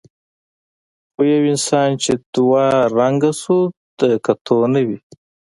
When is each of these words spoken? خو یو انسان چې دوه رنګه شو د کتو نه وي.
خو 1.11 1.21
یو 1.31 1.43
انسان 1.51 1.89
چې 2.03 2.11
دوه 2.33 2.65
رنګه 2.97 3.31
شو 3.41 3.57
د 3.99 4.01
کتو 4.25 4.57
نه 4.73 4.81
وي. 4.87 4.99